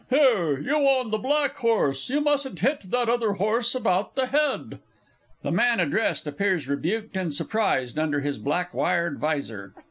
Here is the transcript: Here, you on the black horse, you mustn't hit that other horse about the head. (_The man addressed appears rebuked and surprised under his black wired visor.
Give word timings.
Here, 0.09 0.57
you 0.59 0.77
on 0.77 1.11
the 1.11 1.19
black 1.19 1.57
horse, 1.57 2.09
you 2.09 2.21
mustn't 2.21 2.61
hit 2.61 2.89
that 2.89 3.07
other 3.07 3.33
horse 3.33 3.75
about 3.75 4.15
the 4.15 4.25
head. 4.25 4.79
(_The 5.45 5.53
man 5.53 5.79
addressed 5.79 6.25
appears 6.25 6.67
rebuked 6.67 7.15
and 7.15 7.31
surprised 7.31 7.99
under 7.99 8.19
his 8.21 8.39
black 8.39 8.73
wired 8.73 9.19
visor. 9.19 9.75